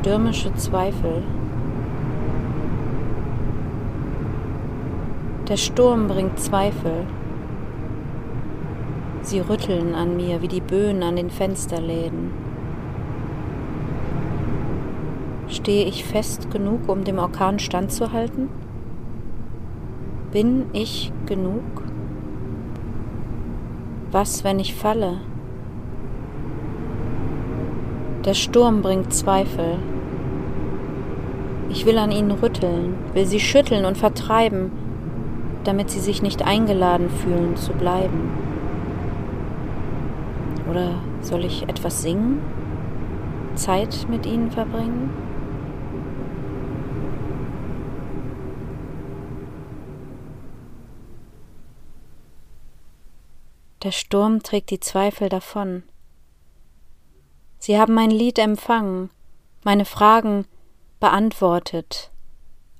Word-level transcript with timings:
Stürmische 0.00 0.54
Zweifel. 0.54 1.22
Der 5.46 5.58
Sturm 5.58 6.08
bringt 6.08 6.40
Zweifel. 6.40 7.04
Sie 9.20 9.40
rütteln 9.40 9.94
an 9.94 10.16
mir 10.16 10.40
wie 10.40 10.48
die 10.48 10.62
Böen 10.62 11.02
an 11.02 11.16
den 11.16 11.28
Fensterläden. 11.28 12.30
Stehe 15.48 15.86
ich 15.86 16.02
fest 16.06 16.50
genug, 16.50 16.88
um 16.88 17.04
dem 17.04 17.18
Orkan 17.18 17.58
standzuhalten? 17.58 18.48
Bin 20.32 20.64
ich 20.72 21.12
genug? 21.26 21.60
Was, 24.12 24.44
wenn 24.44 24.60
ich 24.60 24.74
falle? 24.74 25.18
Der 28.24 28.34
Sturm 28.34 28.80
bringt 28.82 29.12
Zweifel. 29.12 29.78
Ich 31.70 31.86
will 31.86 31.98
an 31.98 32.10
ihnen 32.10 32.32
rütteln, 32.32 32.96
will 33.14 33.26
sie 33.26 33.38
schütteln 33.38 33.84
und 33.84 33.96
vertreiben, 33.96 34.72
damit 35.62 35.88
sie 35.88 36.00
sich 36.00 36.20
nicht 36.20 36.42
eingeladen 36.42 37.08
fühlen 37.08 37.56
zu 37.56 37.72
bleiben. 37.72 38.28
Oder 40.68 40.96
soll 41.20 41.44
ich 41.44 41.68
etwas 41.68 42.02
singen? 42.02 42.40
Zeit 43.54 44.06
mit 44.08 44.26
ihnen 44.26 44.50
verbringen? 44.50 45.10
Der 53.84 53.92
Sturm 53.92 54.42
trägt 54.42 54.70
die 54.70 54.80
Zweifel 54.80 55.28
davon. 55.28 55.84
Sie 57.58 57.78
haben 57.78 57.94
mein 57.94 58.10
Lied 58.10 58.38
empfangen, 58.38 59.10
meine 59.64 59.84
Fragen 59.84 60.44
beantwortet 61.00 62.10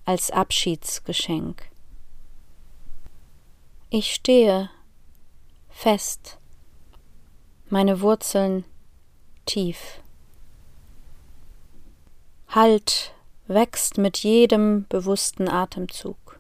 als 0.04 0.30
Abschiedsgeschenk. 0.30 1.70
Ich 3.88 4.14
stehe 4.14 4.70
fest, 5.70 6.38
meine 7.70 8.02
Wurzeln 8.02 8.64
tief. 9.46 10.00
Halt 12.48 13.14
wächst 13.46 13.96
mit 13.96 14.18
jedem 14.18 14.86
bewussten 14.88 15.48
Atemzug. 15.48 16.38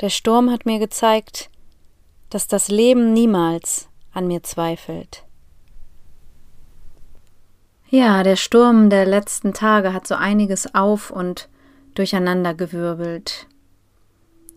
Der 0.00 0.10
Sturm 0.10 0.50
hat 0.50 0.66
mir 0.66 0.78
gezeigt, 0.78 1.50
dass 2.30 2.46
das 2.46 2.68
Leben 2.68 3.12
niemals 3.12 3.88
an 4.12 4.26
mir 4.26 4.42
zweifelt. 4.42 5.25
Ja, 7.88 8.24
der 8.24 8.34
Sturm 8.34 8.90
der 8.90 9.06
letzten 9.06 9.52
Tage 9.52 9.92
hat 9.92 10.08
so 10.08 10.16
einiges 10.16 10.74
auf 10.74 11.10
und 11.10 11.48
durcheinandergewirbelt. 11.94 13.46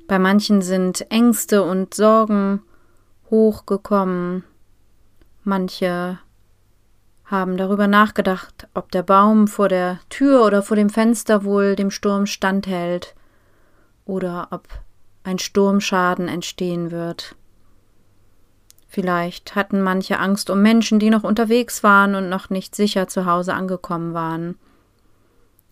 Bei 0.08 0.18
manchen 0.18 0.64
sind 0.64 1.12
Ängste 1.12 1.64
und 1.64 1.94
Sorgen 1.94 2.64
hochgekommen. 3.30 4.44
Manche 5.44 6.18
haben 7.26 7.58
darüber 7.58 7.88
nachgedacht, 7.88 8.68
ob 8.74 8.92
der 8.92 9.04
Baum 9.04 9.48
vor 9.48 9.70
der 9.70 10.00
Tür 10.10 10.44
oder 10.44 10.64
vor 10.64 10.76
dem 10.76 10.90
Fenster 10.90 11.44
wohl 11.44 11.76
dem 11.76 11.92
Sturm 11.92 12.26
standhält 12.26 13.14
oder 14.06 14.48
ob 14.50 14.68
ein 15.24 15.38
Sturmschaden 15.38 16.28
entstehen 16.28 16.90
wird. 16.90 17.36
Vielleicht 18.92 19.54
hatten 19.54 19.84
manche 19.84 20.20
Angst 20.20 20.50
um 20.50 20.64
Menschen, 20.64 20.98
die 20.98 21.12
noch 21.12 21.24
unterwegs 21.24 21.84
waren 21.84 22.16
und 22.16 22.28
noch 22.28 22.50
nicht 22.50 22.76
sicher 22.76 23.08
zu 23.08 23.28
Hause 23.28 23.54
angekommen 23.54 24.16
waren. 24.16 24.58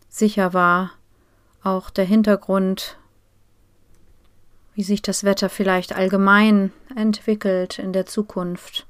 Sicher 0.07 0.53
war 0.53 0.91
auch 1.63 1.89
der 1.89 2.05
Hintergrund, 2.05 2.97
wie 4.75 4.83
sich 4.83 5.01
das 5.01 5.23
Wetter 5.23 5.49
vielleicht 5.49 5.95
allgemein 5.95 6.71
entwickelt 6.95 7.79
in 7.79 7.91
der 7.91 8.05
Zukunft. 8.05 8.85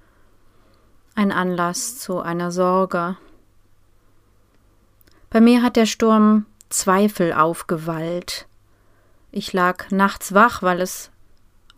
Ein 1.16 1.32
Anlass 1.32 1.98
zu 1.98 2.20
einer 2.20 2.52
Sorge. 2.52 3.16
Bei 5.30 5.40
mir 5.40 5.64
hat 5.64 5.78
der 5.78 5.86
Sturm 5.86 6.46
Zweifel 6.68 7.32
aufgewallt. 7.32 8.46
Ich 9.32 9.54
lag 9.54 9.90
nachts 9.90 10.34
wach, 10.34 10.62
weil 10.62 10.82
es 10.82 11.12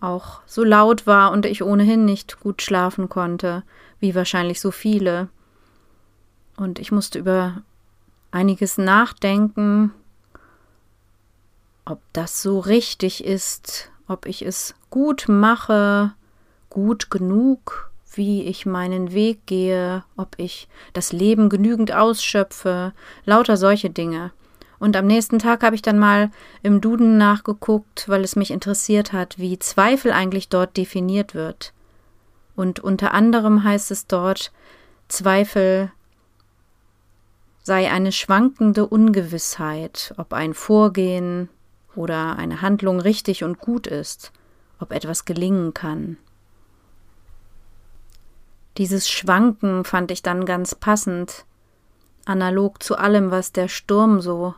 auch 0.01 0.41
so 0.45 0.63
laut 0.63 1.07
war 1.07 1.31
und 1.31 1.45
ich 1.45 1.63
ohnehin 1.63 2.05
nicht 2.05 2.39
gut 2.39 2.61
schlafen 2.61 3.09
konnte, 3.09 3.63
wie 3.99 4.15
wahrscheinlich 4.15 4.59
so 4.61 4.71
viele. 4.71 5.29
Und 6.57 6.79
ich 6.79 6.91
musste 6.91 7.19
über 7.19 7.63
einiges 8.31 8.77
nachdenken, 8.77 9.93
ob 11.85 12.01
das 12.13 12.41
so 12.41 12.59
richtig 12.59 13.23
ist, 13.23 13.91
ob 14.07 14.25
ich 14.25 14.41
es 14.43 14.75
gut 14.89 15.25
mache, 15.27 16.13
gut 16.69 17.09
genug, 17.09 17.91
wie 18.13 18.43
ich 18.43 18.65
meinen 18.65 19.13
Weg 19.13 19.45
gehe, 19.45 20.03
ob 20.17 20.35
ich 20.37 20.67
das 20.93 21.11
Leben 21.11 21.49
genügend 21.49 21.93
ausschöpfe, 21.93 22.93
lauter 23.25 23.57
solche 23.57 23.89
Dinge. 23.89 24.31
Und 24.79 24.95
am 24.95 25.05
nächsten 25.05 25.39
Tag 25.39 25.63
habe 25.63 25.75
ich 25.75 25.81
dann 25.81 25.99
mal 25.99 26.31
im 26.63 26.79
Duden 26.79 27.17
nachgeguckt, 27.17 28.07
weil 28.07 28.23
es 28.23 28.35
mich 28.35 28.51
interessiert 28.51 29.11
hat, 29.11 29.37
wie 29.37 29.59
Zweifel 29.59 30.11
eigentlich 30.11 30.47
dort 30.47 30.77
definiert 30.77 31.35
wird. 31.35 31.73
Und 32.55 32.79
unter 32.79 33.13
anderem 33.13 33.63
heißt 33.63 33.91
es 33.91 34.07
dort, 34.07 34.51
Zweifel 35.09 35.91
sei 37.61 37.91
eine 37.91 38.11
schwankende 38.11 38.87
Ungewissheit, 38.87 40.13
ob 40.17 40.33
ein 40.33 40.53
Vorgehen 40.53 41.49
oder 41.95 42.37
eine 42.37 42.61
Handlung 42.61 42.99
richtig 42.99 43.43
und 43.43 43.59
gut 43.59 43.85
ist, 43.85 44.31
ob 44.79 44.91
etwas 44.91 45.25
gelingen 45.25 45.73
kann. 45.73 46.17
Dieses 48.77 49.09
Schwanken 49.09 49.83
fand 49.83 50.09
ich 50.09 50.23
dann 50.23 50.45
ganz 50.45 50.73
passend, 50.73 51.45
analog 52.25 52.81
zu 52.81 52.97
allem, 52.97 53.29
was 53.29 53.51
der 53.51 53.67
Sturm 53.67 54.21
so 54.21 54.55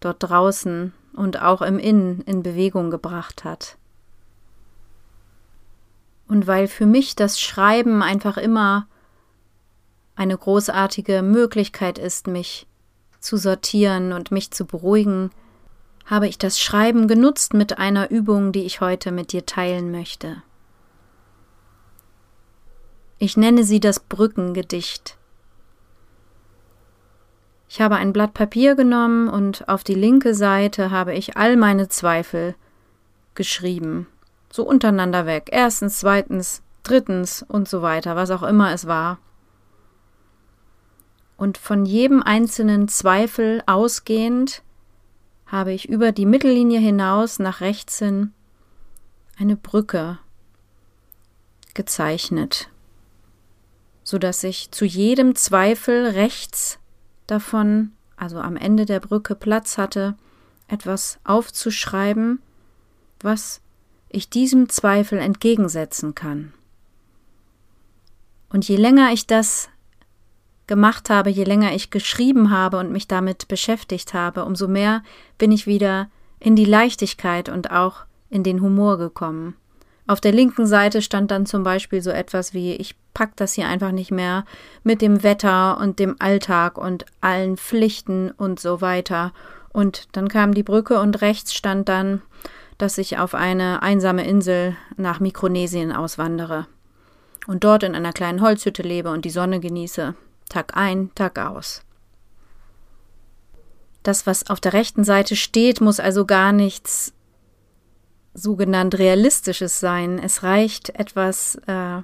dort 0.00 0.16
draußen 0.20 0.92
und 1.14 1.42
auch 1.42 1.62
im 1.62 1.78
Innen 1.78 2.22
in 2.22 2.42
Bewegung 2.42 2.90
gebracht 2.90 3.44
hat. 3.44 3.76
Und 6.28 6.46
weil 6.46 6.68
für 6.68 6.86
mich 6.86 7.16
das 7.16 7.40
Schreiben 7.40 8.02
einfach 8.02 8.36
immer 8.36 8.86
eine 10.14 10.36
großartige 10.36 11.22
Möglichkeit 11.22 11.98
ist, 11.98 12.26
mich 12.26 12.66
zu 13.20 13.36
sortieren 13.36 14.12
und 14.12 14.30
mich 14.30 14.50
zu 14.50 14.64
beruhigen, 14.64 15.30
habe 16.06 16.26
ich 16.26 16.38
das 16.38 16.60
Schreiben 16.60 17.08
genutzt 17.08 17.54
mit 17.54 17.78
einer 17.78 18.10
Übung, 18.10 18.52
die 18.52 18.64
ich 18.64 18.80
heute 18.80 19.12
mit 19.12 19.32
dir 19.32 19.44
teilen 19.46 19.90
möchte. 19.90 20.42
Ich 23.18 23.36
nenne 23.36 23.64
sie 23.64 23.80
das 23.80 24.00
Brückengedicht. 24.00 25.17
Ich 27.68 27.82
habe 27.82 27.96
ein 27.96 28.14
Blatt 28.14 28.32
Papier 28.32 28.74
genommen 28.74 29.28
und 29.28 29.68
auf 29.68 29.84
die 29.84 29.94
linke 29.94 30.34
Seite 30.34 30.90
habe 30.90 31.14
ich 31.14 31.36
all 31.36 31.56
meine 31.56 31.88
Zweifel 31.88 32.54
geschrieben. 33.34 34.06
So 34.50 34.64
untereinander 34.66 35.26
weg. 35.26 35.50
Erstens, 35.52 35.98
zweitens, 35.98 36.62
drittens 36.82 37.44
und 37.46 37.68
so 37.68 37.82
weiter, 37.82 38.16
was 38.16 38.30
auch 38.30 38.42
immer 38.42 38.72
es 38.72 38.86
war. 38.86 39.18
Und 41.36 41.58
von 41.58 41.84
jedem 41.84 42.22
einzelnen 42.22 42.88
Zweifel 42.88 43.62
ausgehend 43.66 44.62
habe 45.46 45.72
ich 45.72 45.88
über 45.88 46.10
die 46.10 46.26
Mittellinie 46.26 46.80
hinaus 46.80 47.38
nach 47.38 47.60
rechts 47.60 47.98
hin 47.98 48.32
eine 49.38 49.56
Brücke 49.56 50.18
gezeichnet, 51.74 52.70
so 54.02 54.18
dass 54.18 54.42
ich 54.42 54.72
zu 54.72 54.84
jedem 54.84 55.36
Zweifel 55.36 56.06
rechts 56.08 56.80
davon, 57.28 57.92
also 58.16 58.40
am 58.40 58.56
Ende 58.56 58.84
der 58.84 59.00
Brücke, 59.00 59.34
Platz 59.34 59.78
hatte 59.78 60.16
etwas 60.66 61.18
aufzuschreiben, 61.24 62.40
was 63.20 63.60
ich 64.08 64.30
diesem 64.30 64.68
Zweifel 64.68 65.18
entgegensetzen 65.18 66.14
kann. 66.14 66.52
Und 68.50 68.66
je 68.66 68.76
länger 68.76 69.12
ich 69.12 69.26
das 69.26 69.68
gemacht 70.66 71.10
habe, 71.10 71.30
je 71.30 71.44
länger 71.44 71.74
ich 71.74 71.90
geschrieben 71.90 72.50
habe 72.50 72.78
und 72.78 72.92
mich 72.92 73.08
damit 73.08 73.48
beschäftigt 73.48 74.14
habe, 74.14 74.44
umso 74.44 74.68
mehr 74.68 75.02
bin 75.36 75.52
ich 75.52 75.66
wieder 75.66 76.10
in 76.40 76.56
die 76.56 76.64
Leichtigkeit 76.64 77.48
und 77.48 77.70
auch 77.70 78.04
in 78.30 78.42
den 78.42 78.60
Humor 78.60 78.98
gekommen. 78.98 79.56
Auf 80.08 80.22
der 80.22 80.32
linken 80.32 80.66
Seite 80.66 81.02
stand 81.02 81.30
dann 81.30 81.44
zum 81.44 81.62
Beispiel 81.62 82.00
so 82.00 82.08
etwas 82.10 82.54
wie 82.54 82.72
ich 82.72 82.96
pack 83.12 83.36
das 83.36 83.52
hier 83.52 83.68
einfach 83.68 83.92
nicht 83.92 84.10
mehr 84.10 84.46
mit 84.82 85.02
dem 85.02 85.22
Wetter 85.22 85.78
und 85.78 85.98
dem 85.98 86.16
Alltag 86.18 86.78
und 86.78 87.04
allen 87.20 87.58
Pflichten 87.58 88.30
und 88.30 88.58
so 88.58 88.80
weiter. 88.80 89.32
Und 89.70 90.08
dann 90.12 90.28
kam 90.28 90.54
die 90.54 90.62
Brücke 90.62 90.98
und 90.98 91.20
rechts 91.20 91.52
stand 91.52 91.90
dann, 91.90 92.22
dass 92.78 92.96
ich 92.96 93.18
auf 93.18 93.34
eine 93.34 93.82
einsame 93.82 94.26
Insel 94.26 94.76
nach 94.96 95.20
Mikronesien 95.20 95.92
auswandere 95.92 96.66
und 97.46 97.64
dort 97.64 97.82
in 97.82 97.94
einer 97.94 98.14
kleinen 98.14 98.40
Holzhütte 98.40 98.82
lebe 98.82 99.10
und 99.10 99.26
die 99.26 99.30
Sonne 99.30 99.60
genieße. 99.60 100.14
Tag 100.48 100.74
ein, 100.74 101.10
Tag 101.16 101.38
aus. 101.38 101.82
Das, 104.02 104.26
was 104.26 104.48
auf 104.48 104.60
der 104.60 104.72
rechten 104.72 105.04
Seite 105.04 105.36
steht, 105.36 105.82
muss 105.82 106.00
also 106.00 106.24
gar 106.24 106.52
nichts 106.52 107.12
sogenannt 108.34 108.98
Realistisches 108.98 109.80
sein. 109.80 110.18
Es 110.18 110.42
reicht 110.42 110.90
etwas 110.90 111.56
äh, 111.66 112.02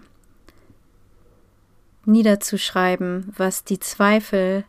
niederzuschreiben, 2.04 3.32
was 3.36 3.64
die 3.64 3.78
Zweifel 3.78 4.64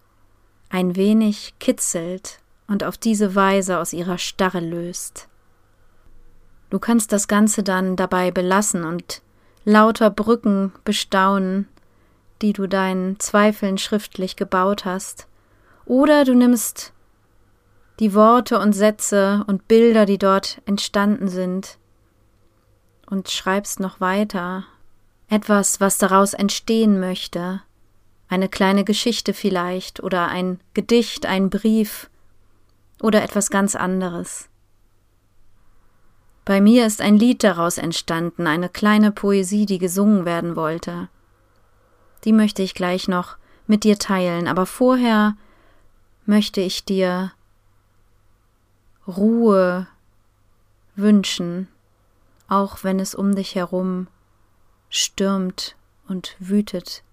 ein 0.69 0.95
wenig 0.95 1.53
kitzelt 1.59 2.39
und 2.67 2.83
auf 2.83 2.97
diese 2.97 3.35
Weise 3.35 3.79
aus 3.79 3.93
ihrer 3.93 4.17
Starre 4.17 4.59
löst. 4.59 5.27
Du 6.69 6.79
kannst 6.79 7.11
das 7.11 7.27
Ganze 7.27 7.63
dann 7.63 7.95
dabei 7.95 8.31
belassen 8.31 8.83
und 8.83 9.21
lauter 9.63 10.09
Brücken 10.09 10.73
bestaunen, 10.83 11.67
die 12.41 12.53
du 12.53 12.67
deinen 12.67 13.19
Zweifeln 13.19 13.77
schriftlich 13.77 14.35
gebaut 14.35 14.85
hast, 14.85 15.27
oder 15.85 16.25
du 16.25 16.33
nimmst 16.33 16.93
die 17.99 18.13
Worte 18.13 18.59
und 18.59 18.73
Sätze 18.73 19.43
und 19.47 19.67
Bilder, 19.67 20.05
die 20.05 20.17
dort 20.17 20.61
entstanden 20.65 21.27
sind, 21.27 21.77
und 23.09 23.29
schreibst 23.29 23.79
noch 23.79 23.99
weiter 23.99 24.65
etwas, 25.29 25.79
was 25.79 25.97
daraus 25.97 26.33
entstehen 26.33 26.99
möchte, 26.99 27.61
eine 28.27 28.49
kleine 28.49 28.83
Geschichte 28.83 29.33
vielleicht 29.33 30.01
oder 30.01 30.27
ein 30.27 30.59
Gedicht, 30.73 31.25
ein 31.25 31.49
Brief 31.49 32.09
oder 33.01 33.23
etwas 33.23 33.49
ganz 33.49 33.75
anderes. 33.75 34.49
Bei 36.43 36.61
mir 36.61 36.85
ist 36.85 37.01
ein 37.01 37.17
Lied 37.17 37.43
daraus 37.43 37.77
entstanden, 37.77 38.45
eine 38.45 38.69
kleine 38.69 39.11
Poesie, 39.11 39.65
die 39.65 39.79
gesungen 39.79 40.25
werden 40.25 40.55
wollte. 40.55 41.09
Die 42.23 42.33
möchte 42.33 42.61
ich 42.61 42.75
gleich 42.75 43.07
noch 43.07 43.37
mit 43.67 43.83
dir 43.83 43.97
teilen, 43.97 44.47
aber 44.47 44.65
vorher 44.67 45.35
möchte 46.25 46.61
ich 46.61 46.85
dir 46.85 47.31
Ruhe 49.07 49.87
wünschen, 50.95 51.67
auch 52.47 52.83
wenn 52.83 52.99
es 52.99 53.13
um 53.15 53.35
dich 53.35 53.55
herum 53.55 54.07
stürmt 54.89 55.75
und 56.07 56.35
wütet. 56.39 57.03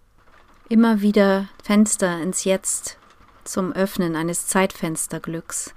Immer 0.68 1.00
wieder 1.00 1.48
Fenster 1.62 2.20
ins 2.20 2.44
Jetzt 2.44 2.98
zum 3.44 3.72
Öffnen 3.72 4.16
eines 4.16 4.46
Zeitfensterglücks. 4.46 5.74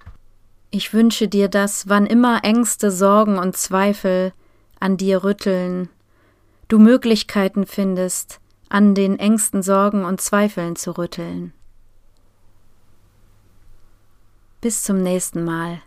Ich 0.72 0.94
wünsche 0.94 1.28
dir 1.28 1.48
das, 1.48 1.90
wann 1.90 2.06
immer 2.06 2.44
Ängste, 2.44 2.92
Sorgen 2.92 3.38
und 3.38 3.58
Zweifel 3.58 4.34
an 4.80 4.98
dir 4.98 5.24
rütteln, 5.24 5.90
du 6.68 6.80
Möglichkeiten 6.80 7.66
findest, 7.66 8.40
an 8.70 8.94
den 8.94 9.20
Ängsten, 9.20 9.64
Sorgen 9.64 10.06
und 10.06 10.22
Zweifeln 10.22 10.76
zu 10.76 10.98
rütteln. 10.98 11.54
Bis 14.62 14.84
zum 14.84 15.02
nächsten 15.02 15.44
Mal. 15.44 15.82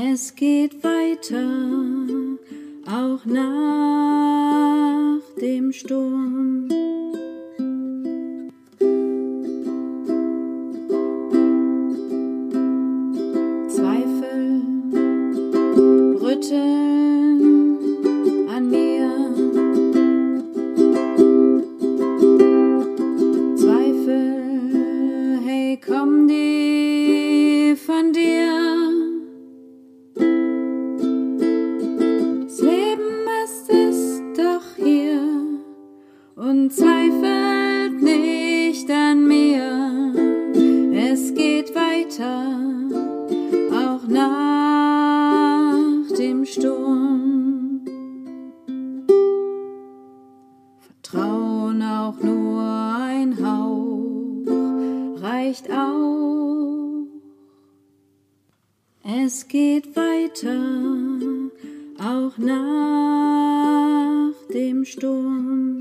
Es 0.00 0.36
geht 0.36 0.84
weiter, 0.84 1.42
auch 2.86 3.24
nach 3.24 5.18
dem 5.40 5.72
Sturm. 5.72 6.47
Es 59.24 59.48
geht 59.48 59.96
weiter, 59.96 60.54
auch 61.98 62.38
nach 62.38 64.32
dem 64.54 64.84
Sturm. 64.84 65.80